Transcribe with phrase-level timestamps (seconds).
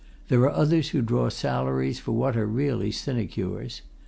[0.29, 3.83] There are others who draw salaries for what are really sinecures.